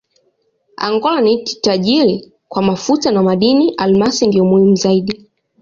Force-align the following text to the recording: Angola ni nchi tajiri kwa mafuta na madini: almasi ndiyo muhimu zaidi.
Angola 0.77 1.21
ni 1.21 1.35
nchi 1.35 1.61
tajiri 1.61 2.31
kwa 2.47 2.61
mafuta 2.63 3.11
na 3.11 3.23
madini: 3.23 3.73
almasi 3.77 4.27
ndiyo 4.27 4.45
muhimu 4.45 4.75
zaidi. 4.75 5.25